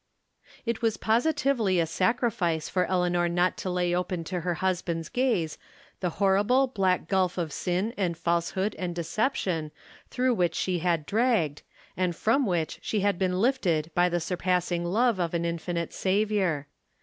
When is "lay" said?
3.69-3.93